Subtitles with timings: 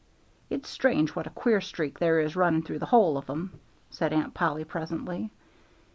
[0.49, 3.59] "It's strange what a queer streak there is running through the whole of 'em,"
[3.91, 5.29] said Aunt Polly, presently.